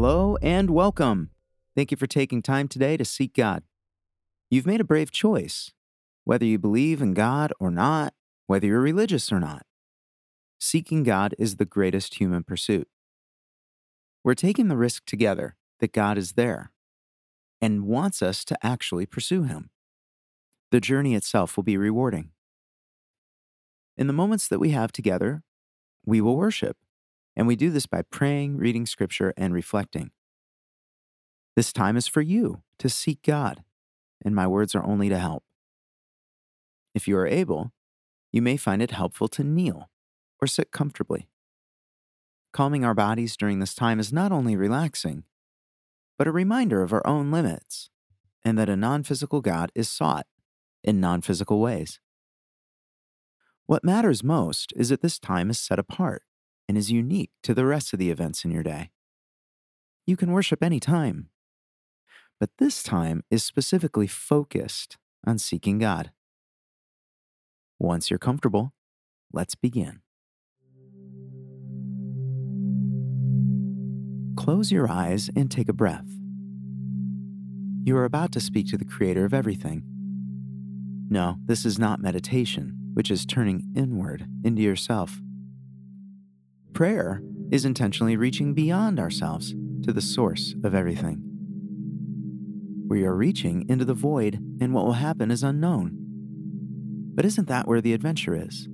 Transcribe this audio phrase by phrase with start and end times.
[0.00, 1.30] Hello and welcome.
[1.74, 3.64] Thank you for taking time today to seek God.
[4.48, 5.72] You've made a brave choice,
[6.22, 8.14] whether you believe in God or not,
[8.46, 9.66] whether you're religious or not.
[10.60, 12.86] Seeking God is the greatest human pursuit.
[14.22, 16.70] We're taking the risk together that God is there
[17.60, 19.70] and wants us to actually pursue Him.
[20.70, 22.30] The journey itself will be rewarding.
[23.96, 25.42] In the moments that we have together,
[26.06, 26.76] we will worship,
[27.38, 30.10] and we do this by praying, reading scripture, and reflecting.
[31.54, 33.62] This time is for you to seek God,
[34.24, 35.44] and my words are only to help.
[36.96, 37.70] If you are able,
[38.32, 39.88] you may find it helpful to kneel
[40.42, 41.28] or sit comfortably.
[42.52, 45.22] Calming our bodies during this time is not only relaxing,
[46.18, 47.88] but a reminder of our own limits
[48.44, 50.26] and that a non physical God is sought
[50.82, 52.00] in non physical ways.
[53.66, 56.22] What matters most is that this time is set apart
[56.68, 58.90] and is unique to the rest of the events in your day.
[60.06, 61.30] You can worship any time,
[62.38, 66.12] but this time is specifically focused on seeking God.
[67.78, 68.72] Once you're comfortable,
[69.32, 70.00] let's begin.
[74.36, 76.06] Close your eyes and take a breath.
[77.84, 79.82] You are about to speak to the Creator of everything.
[81.10, 85.20] No, this is not meditation, which is turning inward into yourself.
[86.78, 91.20] Prayer is intentionally reaching beyond ourselves to the source of everything.
[92.88, 95.96] We are reaching into the void, and what will happen is unknown.
[97.16, 98.68] But isn't that where the adventure is?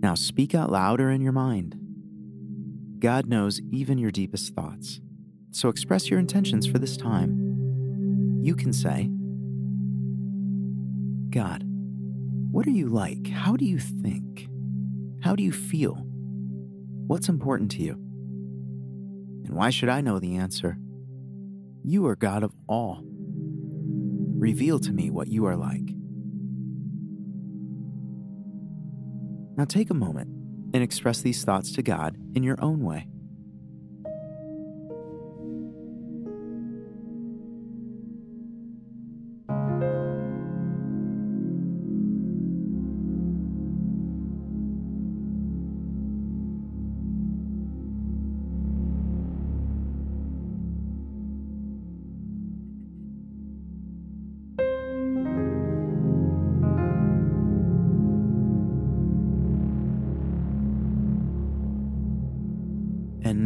[0.00, 1.76] Now speak out louder in your mind.
[2.98, 5.02] God knows even your deepest thoughts,
[5.50, 8.40] so express your intentions for this time.
[8.40, 9.10] You can say,
[11.28, 11.62] God,
[12.50, 13.28] what are you like?
[13.28, 14.48] How do you think?
[15.22, 16.05] How do you feel?
[17.06, 17.92] What's important to you?
[19.44, 20.76] And why should I know the answer?
[21.84, 23.04] You are God of all.
[24.38, 25.88] Reveal to me what you are like.
[29.56, 30.28] Now take a moment
[30.74, 33.08] and express these thoughts to God in your own way.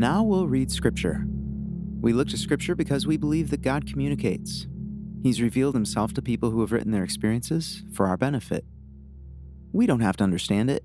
[0.00, 1.26] Now we'll read Scripture.
[2.00, 4.66] We look to Scripture because we believe that God communicates.
[5.22, 8.64] He's revealed Himself to people who have written their experiences for our benefit.
[9.72, 10.84] We don't have to understand it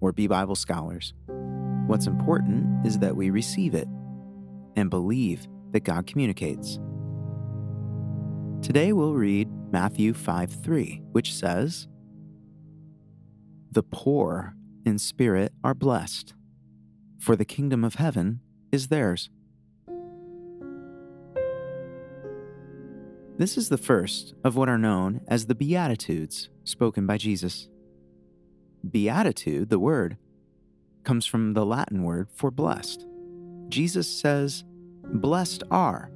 [0.00, 1.12] or be Bible scholars.
[1.88, 3.88] What's important is that we receive it
[4.76, 6.78] and believe that God communicates.
[8.62, 11.88] Today we'll read Matthew 5 3, which says,
[13.72, 16.34] The poor in spirit are blessed
[17.18, 18.40] for the kingdom of heaven
[18.72, 19.30] is theirs.
[23.38, 27.68] This is the first of what are known as the Beatitudes spoken by Jesus.
[28.88, 30.16] Beatitude, the word,
[31.04, 33.06] comes from the Latin word for blessed.
[33.68, 34.64] Jesus says,
[35.04, 36.10] Blessed are,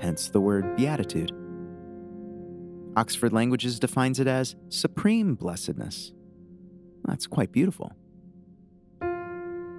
[0.00, 1.32] hence the word beatitude.
[2.94, 6.12] Oxford Languages defines it as supreme blessedness.
[7.06, 7.92] That's quite beautiful.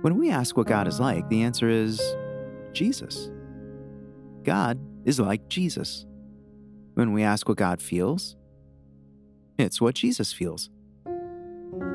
[0.03, 2.01] When we ask what God is like, the answer is
[2.73, 3.31] Jesus.
[4.43, 6.05] God is like Jesus.
[6.95, 8.35] When we ask what God feels,
[9.57, 10.69] it's what Jesus feels.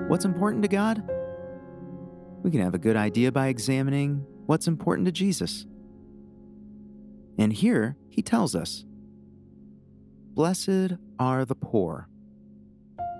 [0.06, 1.06] What's important to God?
[2.42, 5.66] We can have a good idea by examining what's important to Jesus.
[7.36, 8.86] And here he tells us
[10.32, 12.08] Blessed are the poor,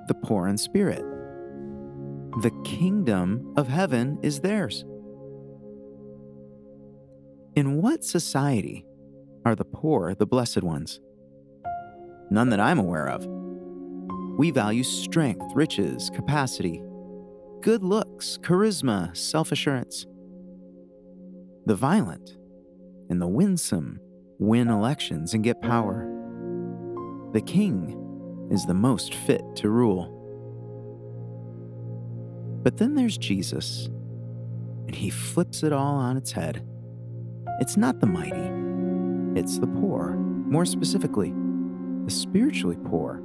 [0.07, 1.05] the poor in spirit
[2.43, 4.85] the kingdom of heaven is theirs.
[7.57, 8.87] In what society
[9.45, 11.01] are the poor the blessed ones?
[12.31, 13.27] None that I'm aware of.
[14.39, 16.81] We value strength, riches, capacity,
[17.61, 20.07] good looks, charisma, self assurance.
[21.67, 22.37] The violent
[23.11, 23.99] and the winsome
[24.39, 26.09] win elections and get power.
[27.33, 30.18] The king is the most fit to rule.
[32.69, 36.69] But then there's Jesus, and he flips it all on its head.
[37.61, 41.33] It's not the mighty, it's the poor, more specifically,
[42.05, 43.23] the spiritually poor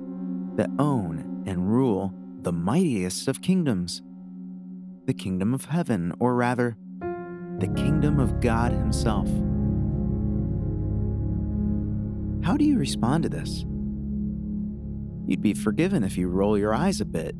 [0.55, 4.01] that own and rule the mightiest of kingdoms,
[5.07, 6.77] the kingdom of heaven, or rather,
[7.59, 9.27] the kingdom of God Himself.
[12.45, 13.65] How do you respond to this?
[15.27, 17.35] You'd be forgiven if you roll your eyes a bit,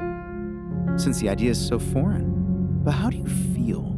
[0.97, 2.83] since the idea is so foreign.
[2.83, 3.97] But how do you feel?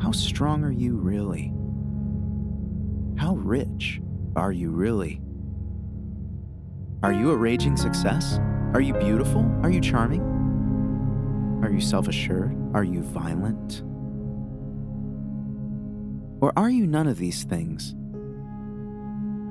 [0.00, 1.52] How strong are you really?
[3.16, 4.00] How rich
[4.36, 5.20] are you really?
[7.02, 8.38] Are you a raging success?
[8.74, 9.50] Are you beautiful?
[9.62, 10.22] Are you charming?
[11.62, 12.56] Are you self assured?
[12.74, 13.82] Are you violent?
[16.40, 17.94] Or are you none of these things?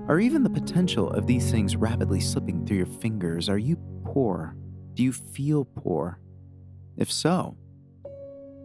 [0.07, 3.49] Are even the potential of these things rapidly slipping through your fingers?
[3.49, 4.55] Are you poor?
[4.95, 6.19] Do you feel poor?
[6.95, 7.57] If so,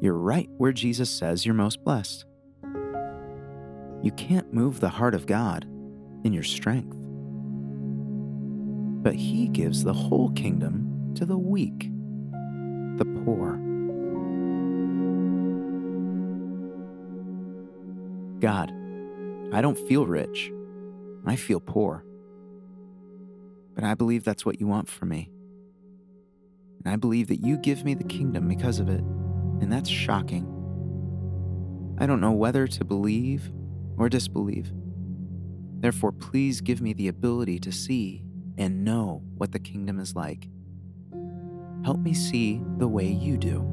[0.00, 2.24] you're right where Jesus says you're most blessed.
[4.00, 5.64] You can't move the heart of God
[6.24, 6.96] in your strength,
[9.02, 11.90] but He gives the whole kingdom to the weak,
[12.96, 13.56] the poor.
[18.38, 18.72] God,
[19.52, 20.52] I don't feel rich.
[21.26, 22.04] I feel poor.
[23.74, 25.32] But I believe that's what you want for me.
[26.84, 29.04] And I believe that you give me the kingdom because of it
[29.60, 30.46] and that's shocking.
[31.98, 33.52] I don't know whether to believe
[33.96, 34.72] or disbelieve.
[35.80, 38.24] Therefore, please give me the ability to see
[38.56, 40.48] and know what the kingdom is like.
[41.84, 43.66] Help me see the way you do.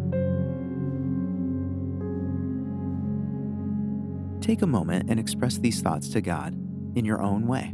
[4.42, 6.54] Take a moment and express these thoughts to God
[6.96, 7.74] in your own way.